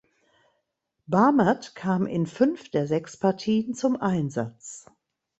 [1.05, 4.87] Bamert kam in fünf der sechs Partien zum Einsatz.